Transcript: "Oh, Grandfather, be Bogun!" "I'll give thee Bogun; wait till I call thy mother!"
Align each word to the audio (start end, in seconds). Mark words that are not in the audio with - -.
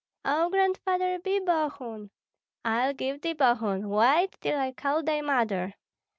"Oh, 0.25 0.49
Grandfather, 0.49 1.19
be 1.19 1.39
Bogun!" 1.39 2.09
"I'll 2.65 2.91
give 2.91 3.21
thee 3.21 3.33
Bogun; 3.33 3.87
wait 3.87 4.35
till 4.41 4.57
I 4.59 4.71
call 4.71 5.03
thy 5.03 5.21
mother!" 5.21 5.75